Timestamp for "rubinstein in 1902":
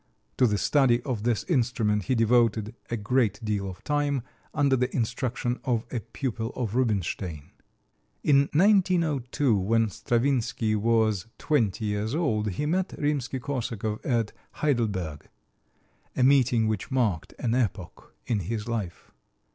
6.73-9.55